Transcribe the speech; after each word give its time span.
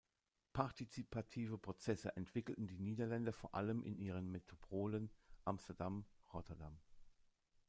Partizipative 0.53 1.59
Prozesse 1.59 2.15
entwickelten 2.15 2.65
die 2.65 2.79
Niederländer 2.79 3.31
vor 3.33 3.53
allem 3.53 3.83
in 3.83 3.99
ihren 3.99 4.31
Metropolen 4.31 5.11
Amsterdam, 5.45 6.05
Rotterdam. 6.33 6.79